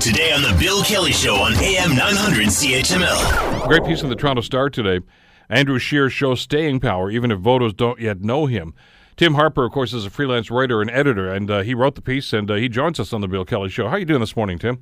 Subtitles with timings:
[0.00, 3.68] Today on The Bill Kelly Show on AM 900 CHML.
[3.68, 5.04] Great piece in the Toronto Star today.
[5.50, 8.72] Andrew Scheer shows staying power even if voters don't yet know him.
[9.18, 12.00] Tim Harper, of course, is a freelance writer and editor, and uh, he wrote the
[12.00, 13.88] piece, and uh, he joins us on the Bill Kelly Show.
[13.88, 14.76] How are you doing this morning, Tim?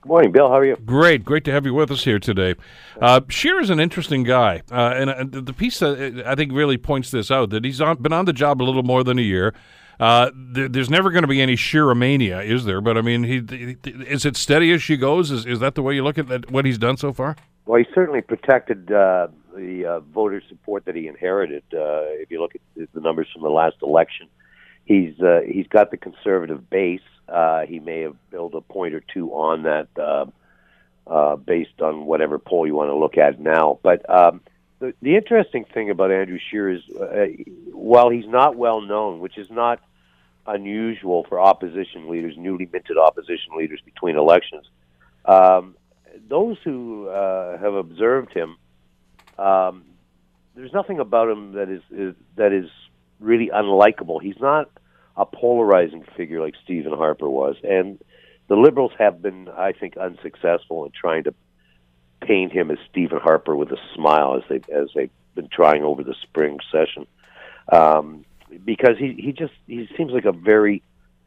[0.00, 0.48] Good morning, Bill.
[0.48, 0.74] How are you?
[0.74, 2.56] Great, great to have you with us here today.
[3.00, 6.78] Uh, Scheer is an interesting guy, uh, and uh, the piece uh, I think really
[6.78, 9.22] points this out that he's on, been on the job a little more than a
[9.22, 9.54] year.
[10.02, 12.80] Uh, there's never going to be any Scheeromania, is there?
[12.80, 15.30] But I mean, he, he, is it steady as she goes?
[15.30, 17.36] Is is that the way you look at that, what he's done so far?
[17.66, 21.62] Well, he certainly protected uh, the uh, voter support that he inherited.
[21.72, 24.26] Uh, if you look at the numbers from the last election,
[24.86, 27.00] he's uh, he's got the conservative base.
[27.28, 30.26] Uh, he may have built a point or two on that, uh,
[31.06, 33.78] uh, based on whatever poll you want to look at now.
[33.84, 34.40] But um,
[34.80, 37.26] the, the interesting thing about Andrew Scheer is, uh,
[37.70, 39.80] while he's not well known, which is not
[40.46, 44.66] unusual for opposition leaders, newly minted opposition leaders between elections.
[45.24, 45.76] Um,
[46.28, 48.56] those who uh, have observed him,
[49.38, 49.84] um,
[50.54, 52.68] there's nothing about him that is, is that is
[53.20, 54.20] really unlikable.
[54.20, 54.70] He's not
[55.16, 57.98] a polarizing figure like Stephen Harper was, and
[58.48, 61.34] the Liberals have been, I think, unsuccessful in trying to
[62.20, 66.02] paint him as Stephen Harper with a smile as they as they've been trying over
[66.02, 67.06] the spring session.
[67.70, 68.24] Um,
[68.64, 70.82] because he he just he seems like a very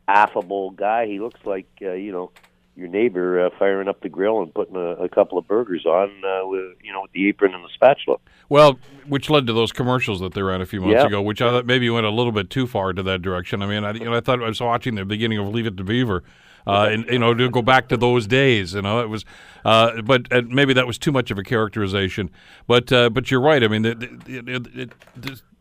[0.07, 1.07] affable guy.
[1.07, 2.31] He looks like uh, you know
[2.75, 6.09] your neighbor uh, firing up the grill and putting a, a couple of burgers on
[6.25, 8.17] uh, with you know with the apron and the spatula.
[8.49, 11.07] Well, which led to those commercials that they ran a few months Yeah.
[11.07, 13.61] ago, which I thought maybe went a little bit too far to that direction.
[13.61, 15.77] I mean, I, you know, I thought I was watching the beginning of Leave It
[15.77, 16.23] to Beaver.
[16.67, 19.23] Uh, and you know to go back to those days, you know it was,
[19.63, 22.31] uh, but uh, maybe that was too much of a characterization.
[22.65, 23.63] But uh, but you're right.
[23.63, 24.91] I mean, it, it, it, it,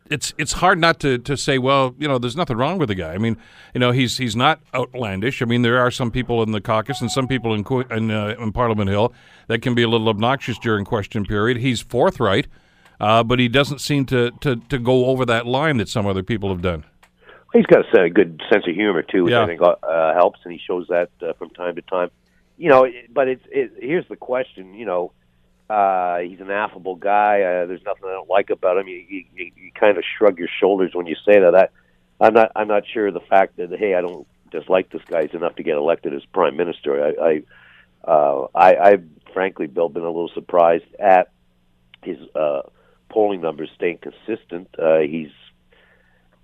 [0.09, 2.95] it's it's hard not to, to say, well, you know, there's nothing wrong with the
[2.95, 3.13] guy.
[3.13, 3.37] I mean,
[3.73, 5.41] you know, he's he's not outlandish.
[5.41, 8.35] I mean, there are some people in the caucus and some people in in, uh,
[8.39, 9.13] in Parliament Hill
[9.47, 11.57] that can be a little obnoxious during question period.
[11.57, 12.47] He's forthright,
[12.99, 16.23] uh, but he doesn't seem to, to, to go over that line that some other
[16.23, 16.83] people have done.
[17.53, 19.43] He's got a good sense of humor too, which Yeah.
[19.43, 22.11] I think uh, helps, and he shows that uh, from time to time.
[22.57, 24.73] You know, but it's it, here's the question.
[24.73, 25.11] You know,
[25.69, 27.41] uh, he's an affable guy.
[27.41, 28.87] Uh, there's nothing I don't like about him.
[28.87, 31.55] You, you, you, kind of shrug your shoulders when you say that.
[31.55, 31.67] I,
[32.19, 35.33] I'm not I'm not sure the fact that hey I don't dislike this guy is
[35.33, 37.03] enough to get elected as prime minister.
[37.03, 37.43] I
[38.07, 38.97] I uh, I, I
[39.33, 41.31] frankly Bill been a little surprised at
[42.03, 42.61] his uh,
[43.09, 44.69] polling numbers staying consistent.
[44.77, 45.31] Uh, he's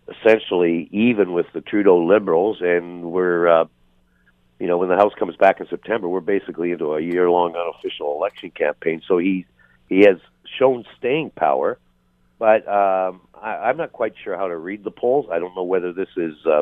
[0.10, 3.66] essentially even with the Trudeau Liberals, and we're, uh,
[4.62, 8.14] you know, when the House comes back in September, we're basically into a year-long unofficial
[8.14, 9.02] election campaign.
[9.08, 9.48] So he
[9.90, 10.18] he has
[10.60, 11.80] shown staying power,
[12.38, 15.26] but um, I, I'm not quite sure how to read the polls.
[15.32, 16.62] I don't know whether this is uh,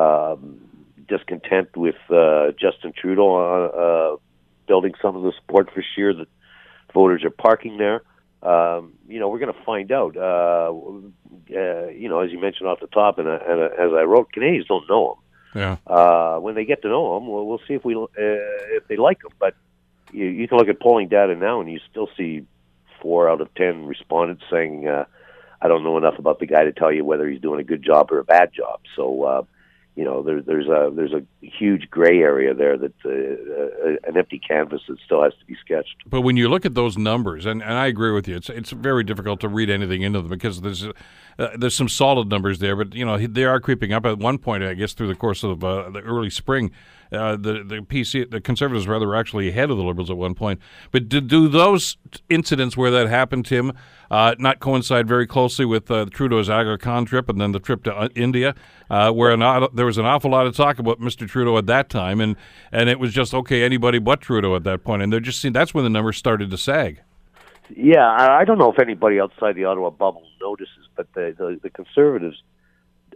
[0.00, 0.60] um,
[1.08, 4.16] discontent with uh, Justin Trudeau uh, uh,
[4.68, 6.28] building some of the support for Scheer that
[6.94, 8.02] voters are parking there.
[8.44, 10.16] Um, you know, we're going to find out.
[10.16, 10.72] Uh,
[11.50, 14.02] uh, you know, as you mentioned off the top, and, uh, and uh, as I
[14.02, 15.18] wrote, Canadians don't know him.
[15.54, 15.76] Yeah.
[15.86, 18.96] Uh, when they get to know him, we'll, we'll see if we uh, if they
[18.96, 19.30] like him.
[19.38, 19.54] But
[20.12, 22.46] you, you can look at polling data now, and you still see
[23.00, 25.04] four out of ten respondents saying, uh,
[25.60, 27.82] "I don't know enough about the guy to tell you whether he's doing a good
[27.82, 29.22] job or a bad job." So.
[29.24, 29.42] Uh,
[29.98, 34.16] you know, there, there's a there's a huge gray area there that uh, uh, an
[34.16, 35.96] empty canvas that still has to be sketched.
[36.06, 38.70] But when you look at those numbers, and, and I agree with you, it's it's
[38.70, 40.86] very difficult to read anything into them because there's
[41.38, 44.04] uh, there's some solid numbers there, but you know they are creeping up.
[44.04, 46.72] At one point, I guess through the course of uh, the early spring,
[47.12, 50.34] uh, the the PC the Conservatives rather were actually ahead of the Liberals at one
[50.34, 50.60] point.
[50.90, 51.96] But do, do those
[52.28, 53.72] incidents where that happened, Tim,
[54.10, 58.10] uh, not coincide very closely with Trudeau's Aga Khan trip and then the trip to
[58.16, 58.56] India,
[58.88, 61.27] where an, there was an awful lot of talk about Mr.
[61.28, 62.36] Trudeau at that time, and
[62.72, 65.52] and it was just okay anybody but Trudeau at that point, and they're just seeing
[65.52, 67.00] that's when the numbers started to sag.
[67.74, 71.70] Yeah, I don't know if anybody outside the Ottawa bubble notices, but the the, the
[71.70, 72.42] Conservatives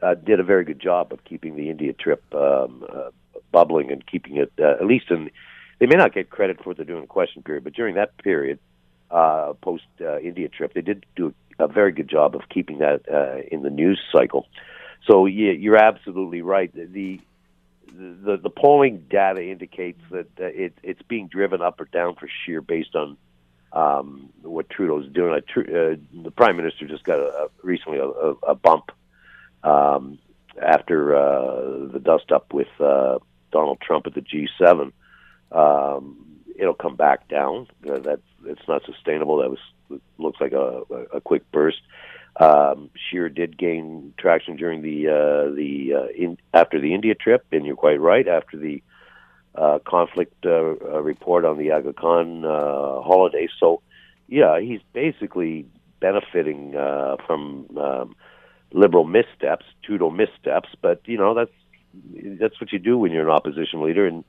[0.02, 3.10] uh, did a very good job of keeping the India trip um, uh,
[3.50, 5.30] bubbling and keeping it uh, at least in.
[5.78, 8.16] They may not get credit for what they're doing in question period, but during that
[8.18, 8.60] period,
[9.10, 13.02] uh, post uh, India trip, they did do a very good job of keeping that
[13.12, 14.46] uh, in the news cycle.
[15.06, 16.72] So yeah, you're absolutely right.
[16.74, 17.20] The
[17.94, 22.28] the, the polling data indicates that uh, it, it's being driven up or down for
[22.44, 23.16] Scheer based on
[23.72, 25.32] um, what Trudeau's doing.
[25.32, 28.90] Uh, Tru- uh, the prime minister just got a, a recently a, a, a bump
[29.62, 30.18] um,
[30.60, 33.18] after uh, the dust up with uh,
[33.50, 34.92] Donald Trump at the G7.
[35.52, 37.66] Um, it'll come back down.
[37.88, 39.38] Uh, that's it's not sustainable.
[39.38, 41.80] That was looks like a, a quick burst.
[42.36, 47.44] Um, Scheer did gain traction during the uh, the uh, in, after the India trip,
[47.52, 48.26] and you're quite right.
[48.26, 48.82] After the
[49.54, 53.48] uh, conflict uh, uh, report on the Aga Khan uh, holiday.
[53.60, 53.82] So,
[54.28, 55.66] yeah, he's basically
[56.00, 58.16] benefiting uh, from um,
[58.72, 60.70] liberal missteps, Trudeau missteps.
[60.80, 61.52] But you know that's
[62.40, 64.24] that's what you do when you're an opposition leader, and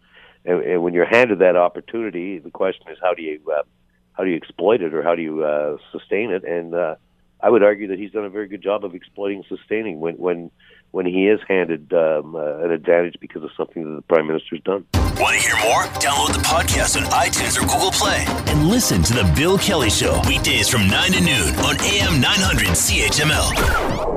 [0.45, 3.63] and, and when you're handed that opportunity, the question is how do you uh,
[4.11, 6.43] how do you exploit it or how do you uh, sustain it?
[6.43, 6.95] And uh,
[7.43, 10.49] I would argue that he's done a very good job of exploiting sustaining when when
[10.91, 14.61] when he is handed um, uh, an advantage because of something that the prime minister's
[14.61, 14.85] done.
[15.19, 15.83] Want to hear more?
[15.99, 20.21] Download the podcast on iTunes or Google Play and listen to the Bill Kelly Show
[20.27, 24.12] weekdays from 9 to noon on AM 900 CHML.